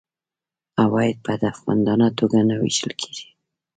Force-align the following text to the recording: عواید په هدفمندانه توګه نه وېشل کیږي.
عواید 0.81 1.17
په 1.25 1.29
هدفمندانه 1.35 2.07
توګه 2.19 2.39
نه 2.49 2.55
وېشل 2.61 2.91
کیږي. 3.01 3.27